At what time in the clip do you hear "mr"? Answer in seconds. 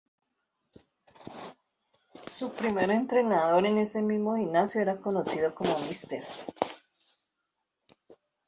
5.77-6.23